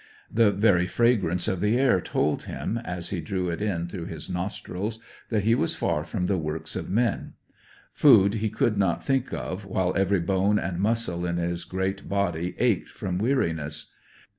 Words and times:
The 0.33 0.49
very 0.49 0.87
fragrance 0.87 1.47
of 1.47 1.61
the 1.61 1.77
air 1.77 2.01
told 2.01 2.45
him, 2.45 2.77
as 2.79 3.09
he 3.09 3.21
drew 3.21 3.49
it 3.51 3.61
in 3.61 3.85
through 3.87 4.07
his 4.07 4.31
nostrils, 4.31 4.97
that 5.29 5.43
he 5.43 5.53
was 5.53 5.75
far 5.75 6.03
from 6.03 6.25
the 6.25 6.39
works 6.39 6.75
of 6.75 6.89
men. 6.89 7.33
Food 7.93 8.33
he 8.33 8.49
could 8.49 8.79
not 8.79 9.03
think 9.03 9.31
of 9.31 9.63
while 9.63 9.93
every 9.95 10.19
bone 10.19 10.57
and 10.57 10.79
muscle 10.79 11.23
in 11.27 11.37
his 11.37 11.65
great 11.65 12.09
body 12.09 12.55
ached 12.57 12.89
from 12.89 13.19
weariness. 13.19 13.91